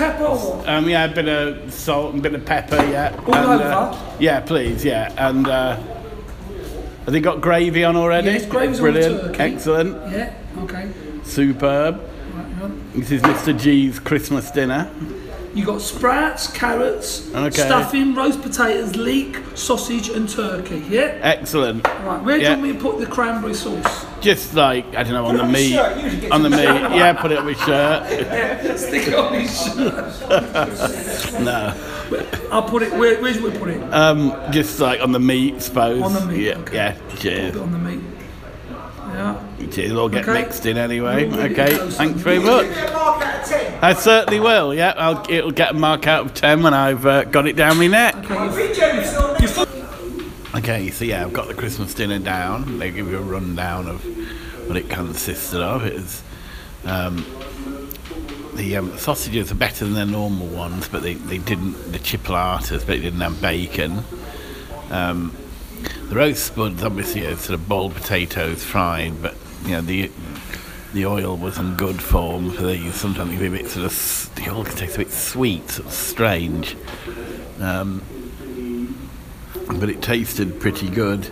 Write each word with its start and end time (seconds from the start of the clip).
pepper 0.00 0.24
or? 0.24 0.64
Um, 0.66 0.88
yeah, 0.88 1.04
a 1.04 1.14
bit 1.14 1.28
of 1.28 1.72
salt 1.72 2.14
and 2.14 2.24
a 2.24 2.30
bit 2.30 2.40
of 2.40 2.46
pepper, 2.46 2.76
yeah. 2.86 3.14
All 3.26 3.34
and, 3.34 3.60
over? 3.60 3.64
Uh, 3.64 4.16
yeah, 4.18 4.40
please, 4.40 4.84
yeah. 4.84 5.12
And 5.18 5.46
uh, 5.46 5.76
have 5.76 7.12
they 7.12 7.20
got 7.20 7.40
gravy 7.40 7.84
on 7.84 7.96
already? 7.96 8.30
Yes, 8.30 8.46
gravy's 8.46 8.78
on 8.80 8.82
Brilliant, 8.92 9.20
turkey. 9.22 9.40
excellent, 9.40 10.12
Yeah, 10.12 10.34
okay. 10.60 10.90
superb. 11.22 12.00
Right. 12.34 12.92
This 12.94 13.10
is 13.10 13.22
Mr. 13.22 13.58
G's 13.58 13.98
Christmas 13.98 14.50
dinner. 14.50 14.90
You 15.54 15.64
got 15.66 15.80
sprouts, 15.82 16.46
carrots, 16.52 17.28
Okay. 17.34 17.50
stuffing, 17.50 18.14
roast 18.14 18.40
potatoes, 18.40 18.94
leek, 18.96 19.36
sausage, 19.54 20.08
and 20.08 20.28
turkey. 20.28 20.82
Yeah. 20.88 21.18
Excellent. 21.22 21.84
Right. 21.86 22.22
Where 22.22 22.36
do 22.38 22.42
Yeah. 22.44 22.50
you 22.54 22.56
want 22.58 22.68
me 22.68 22.72
to 22.74 22.78
put 22.78 23.00
the 23.00 23.06
cranberry 23.06 23.54
sauce? 23.54 24.06
Just 24.20 24.54
like 24.54 24.84
I 24.94 25.02
don't 25.02 25.12
know 25.12 25.24
on 25.26 25.36
the 25.36 25.44
meat, 25.44 25.72
shirt, 25.72 25.96
usually 26.02 26.20
gets 26.20 26.32
on 26.32 26.42
the 26.42 26.50
meat. 26.50 26.58
Yeah, 26.64 27.12
put 27.14 27.32
it 27.32 27.38
on 27.38 27.46
my 27.46 27.54
shirt. 27.54 28.06
Stick 28.78 29.08
it 29.08 29.14
on 29.14 29.34
his 29.34 29.64
shirt. 29.64 31.40
No, 31.40 31.74
I'll 32.50 32.62
put 32.62 32.82
it. 32.82 32.92
Where, 32.92 33.20
where 33.22 33.32
should 33.32 33.42
we 33.42 33.50
put 33.58 33.70
it? 33.70 33.80
um, 33.94 34.34
just 34.52 34.78
like 34.80 35.00
on 35.00 35.12
the 35.12 35.20
meat, 35.20 35.62
suppose. 35.62 36.02
On 36.02 36.12
the 36.12 36.26
meat, 36.26 36.42
Yeah, 36.46 36.58
okay. 36.58 36.74
yeah. 36.74 36.98
Put 37.08 37.18
Cheers. 37.20 37.56
on 37.56 37.72
the 37.72 37.78
meat. 37.78 38.00
Yeah. 39.14 39.42
Cheers. 39.70 39.78
It'll 39.90 40.00
all 40.00 40.08
get 40.08 40.28
Okay. 40.28 40.42
mixed 40.42 40.66
in 40.66 40.76
anyway. 40.76 41.26
We'll 41.26 41.40
Okay. 41.40 41.76
Thanks 41.90 42.20
very 42.20 42.38
much. 42.38 42.66
Give 42.66 42.76
it 42.76 42.90
a 42.90 42.92
mark 42.92 43.22
out 43.24 43.40
of 43.42 43.48
10. 43.48 43.78
I 43.82 43.92
certainly 43.94 44.40
will. 44.40 44.74
Yeah, 44.74 44.94
I'll, 44.96 45.24
it'll 45.30 45.50
get 45.50 45.70
a 45.70 45.74
mark 45.74 46.06
out 46.06 46.26
of 46.26 46.34
ten 46.34 46.62
when 46.62 46.74
I've 46.74 47.04
uh, 47.06 47.24
got 47.24 47.46
it 47.48 47.56
down 47.56 47.78
my 47.78 47.86
neck. 47.86 48.14
I've 48.30 48.54
Okay, 50.52 50.90
so 50.90 51.04
yeah, 51.04 51.22
I've 51.22 51.32
got 51.32 51.46
the 51.46 51.54
Christmas 51.54 51.94
dinner 51.94 52.18
down. 52.18 52.80
They 52.80 52.90
give 52.90 53.08
you 53.08 53.18
a 53.18 53.22
rundown 53.22 53.86
of 53.86 54.04
what 54.66 54.76
it 54.76 54.90
consisted 54.90 55.60
of. 55.60 55.86
It 55.86 55.92
is 55.92 56.24
um, 56.84 57.24
the 58.54 58.76
um, 58.78 58.98
sausages 58.98 59.52
are 59.52 59.54
better 59.54 59.84
than 59.84 59.94
their 59.94 60.06
normal 60.06 60.48
ones, 60.48 60.88
but 60.88 61.04
they, 61.04 61.14
they 61.14 61.38
didn't 61.38 61.92
the 61.92 62.00
chipolatas, 62.00 62.84
but 62.84 62.96
it 62.96 63.02
didn't 63.02 63.20
have 63.20 63.40
bacon. 63.40 64.02
Um, 64.90 65.36
the 66.08 66.16
roast 66.16 66.46
spuds 66.46 66.82
obviously 66.82 67.26
are 67.26 67.36
sort 67.36 67.56
of 67.58 67.68
boiled 67.68 67.94
potatoes 67.94 68.64
fried, 68.64 69.22
but 69.22 69.36
you 69.64 69.70
know 69.70 69.82
the 69.82 70.10
the 70.92 71.06
oil 71.06 71.36
was 71.36 71.58
in 71.58 71.76
good 71.76 72.02
form 72.02 72.50
for 72.50 72.62
these. 72.62 72.96
Sometimes 72.96 73.38
be 73.38 73.46
a 73.46 73.50
bit 73.50 73.68
sort 73.68 73.86
of 73.86 74.32
the 74.34 74.50
oil 74.50 74.64
can 74.64 74.74
taste 74.74 74.96
a 74.96 74.98
bit 74.98 75.12
sweet, 75.12 75.70
sort 75.70 75.86
of 75.86 75.92
strange. 75.94 76.76
Um, 77.60 78.02
but 79.78 79.88
it 79.88 80.02
tasted 80.02 80.60
pretty 80.60 80.88
good. 80.88 81.28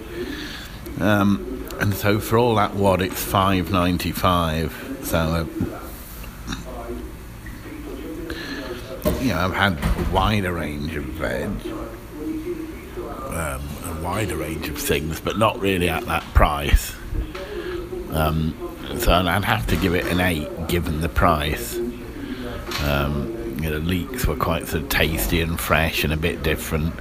Um, 1.00 1.66
and 1.80 1.94
so 1.94 2.18
for 2.18 2.38
all 2.38 2.54
that 2.56 2.74
wad, 2.74 3.02
it's 3.02 3.22
five 3.22 3.70
ninety 3.70 4.12
five. 4.12 4.72
So, 5.02 5.18
uh, 5.18 5.46
you 9.20 9.28
know, 9.28 9.38
I've 9.38 9.54
had 9.54 9.78
a 9.78 10.12
wider 10.12 10.52
range 10.52 10.96
of 10.96 11.04
veg, 11.04 11.48
um, 13.28 13.62
a 13.84 14.00
wider 14.02 14.36
range 14.36 14.68
of 14.68 14.76
things, 14.76 15.20
but 15.20 15.38
not 15.38 15.58
really 15.60 15.88
at 15.88 16.04
that 16.06 16.24
price. 16.34 16.94
Um, 18.12 18.54
so 18.98 19.12
I'd 19.12 19.44
have 19.44 19.66
to 19.68 19.76
give 19.76 19.94
it 19.94 20.06
an 20.06 20.20
eight, 20.20 20.48
given 20.66 21.00
the 21.00 21.08
price. 21.08 21.78
Um, 22.84 23.37
you 23.58 23.70
know, 23.70 23.78
the 23.78 23.86
leeks 23.86 24.26
were 24.26 24.36
quite 24.36 24.66
sort 24.66 24.84
of 24.84 24.88
tasty 24.88 25.40
and 25.40 25.58
fresh 25.58 26.04
and 26.04 26.12
a 26.12 26.16
bit 26.16 26.42
different. 26.42 26.94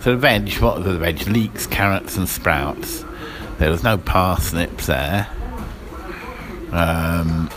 So 0.00 0.12
the 0.12 0.16
veg, 0.16 0.52
what 0.58 0.78
were 0.78 0.92
the 0.92 0.98
veg? 0.98 1.26
Leeks, 1.26 1.66
carrots, 1.66 2.16
and 2.16 2.28
sprouts. 2.28 3.04
There 3.58 3.70
was 3.70 3.82
no 3.82 3.98
parsnips 3.98 4.86
there. 4.86 5.28
Um, 6.72 7.50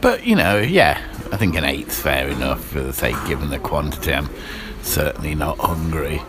but 0.00 0.26
you 0.26 0.36
know, 0.36 0.58
yeah, 0.58 1.00
I 1.32 1.36
think 1.36 1.54
an 1.56 1.64
eight's 1.64 2.00
fair 2.00 2.28
enough 2.28 2.64
for 2.64 2.80
the 2.80 2.92
sake, 2.92 3.16
given 3.26 3.50
the 3.50 3.58
quantity. 3.58 4.12
I'm 4.12 4.28
certainly 4.82 5.34
not 5.34 5.58
hungry. 5.58 6.20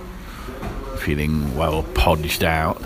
Feeling 0.99 1.55
well 1.55 1.83
podged 1.83 2.43
out. 2.43 2.81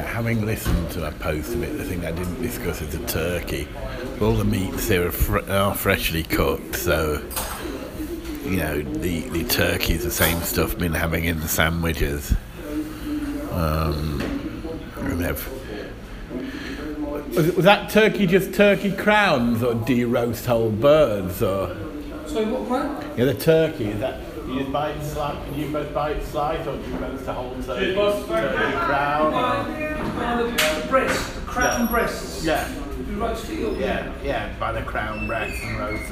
Yeah, 0.00 0.06
having 0.06 0.46
listened 0.46 0.90
to 0.92 1.06
a 1.06 1.12
post 1.12 1.52
of 1.52 1.62
it, 1.62 1.76
the 1.76 1.84
thing 1.84 2.06
I 2.06 2.10
didn't 2.12 2.40
discuss 2.40 2.80
is 2.80 2.96
the 2.96 3.06
turkey. 3.06 3.68
All 4.18 4.32
the 4.32 4.46
meats 4.46 4.88
here 4.88 5.08
are, 5.08 5.12
fr- 5.12 5.50
are 5.50 5.74
freshly 5.74 6.22
cooked, 6.22 6.76
so 6.76 7.22
you 8.46 8.56
know 8.56 8.80
the 8.80 9.20
the 9.28 9.44
turkey 9.44 9.92
is 9.92 10.04
the 10.04 10.10
same 10.10 10.40
stuff 10.40 10.78
been 10.78 10.94
having 10.94 11.24
in 11.26 11.40
the 11.40 11.48
sandwiches. 11.48 12.34
Um, 13.52 14.22
and 15.00 15.20
they've- 15.20 15.48
was, 17.36 17.52
was 17.56 17.64
that 17.66 17.90
turkey 17.90 18.26
just 18.26 18.54
turkey 18.54 18.92
crowns, 18.92 19.62
or 19.62 19.74
do 19.74 19.92
you 19.92 20.08
roast 20.08 20.46
whole 20.46 20.70
birds, 20.70 21.42
or 21.42 21.76
So 22.26 22.42
what 22.48 22.62
one? 22.62 23.18
yeah, 23.18 23.26
the 23.26 23.34
turkey 23.34 23.88
is 23.88 24.00
that? 24.00 24.18
Do 24.50 24.56
you 24.56 24.64
buy 24.64 24.90
it? 24.90 25.54
Do 25.54 25.60
you 25.60 25.70
both 25.70 25.94
buy 25.94 26.10
it 26.10 26.24
slice, 26.24 26.66
or 26.66 26.76
do 26.76 26.90
you 26.90 26.96
roast 26.96 27.24
the 27.24 27.32
whole 27.32 27.54
turkey? 27.62 27.94
Turkey 27.94 28.26
crown. 28.26 29.32
Uh, 29.32 30.42
the, 30.42 30.80
the 30.80 30.88
breast, 30.88 31.34
the 31.36 31.40
crown 31.42 31.86
breasts. 31.86 32.44
Yeah. 32.44 32.68
Roast. 33.10 33.48
Yeah, 33.48 34.12
yeah, 34.24 34.52
buy 34.58 34.72
the 34.72 34.82
crown 34.82 35.28
breast 35.28 35.62
and 35.62 35.78
roast. 35.78 36.08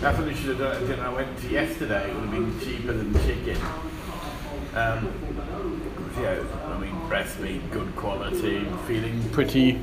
That's 0.00 0.16
what 0.16 0.28
we 0.28 0.34
should 0.34 0.50
have 0.50 0.58
done 0.58 0.76
at 0.76 0.86
dinner 0.88 1.02
I 1.02 1.12
went 1.12 1.38
to 1.40 1.48
yesterday. 1.48 2.08
It 2.08 2.14
would 2.14 2.28
have 2.28 2.30
been 2.30 2.60
cheaper 2.60 2.92
than 2.92 3.12
chicken. 3.24 3.60
Um, 4.74 5.10
yeah, 6.20 6.42
I 6.66 6.78
mean, 6.78 7.08
breast 7.08 7.40
meat, 7.40 7.68
good 7.72 7.96
quality, 7.96 8.64
feeling 8.86 9.28
pretty, 9.30 9.80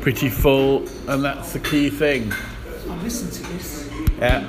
pretty 0.00 0.30
full, 0.30 0.88
and 1.06 1.22
that's 1.22 1.52
the 1.52 1.60
key 1.60 1.90
thing. 1.90 2.32
I'll 2.88 2.96
listen 2.98 3.30
to 3.30 3.52
this. 3.52 3.90
Yeah. 4.18 4.48